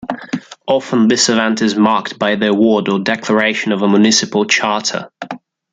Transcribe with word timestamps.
Often, 0.67 1.09
this 1.09 1.29
event 1.29 1.61
is 1.61 1.75
marked 1.75 2.17
by 2.17 2.33
the 2.35 2.47
award 2.49 2.89
or 2.89 2.97
declaration 2.97 3.71
of 3.71 3.83
a 3.83 3.87
municipal 3.87 4.45
charter. 4.45 5.11